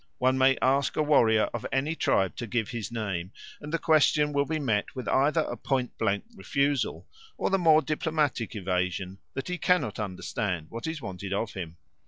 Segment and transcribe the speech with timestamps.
[0.17, 4.33] One may ask a warrior of any tribe to give his name, and the question
[4.33, 9.47] will be met with either a point blank refusal or the more diplomatic evasion that
[9.47, 11.77] he cannot understand what is wanted of him.